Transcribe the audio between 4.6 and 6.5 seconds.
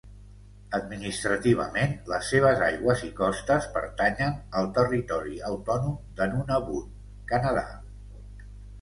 al territori autònom de